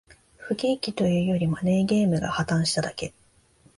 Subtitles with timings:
[0.47, 3.13] 不景気というより、マネーゲームが破綻しただけ